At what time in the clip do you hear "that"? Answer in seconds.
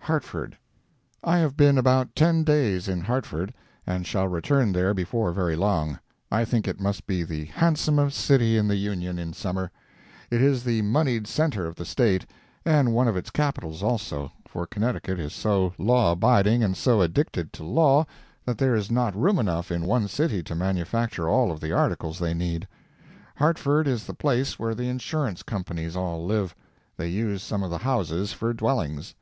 18.44-18.58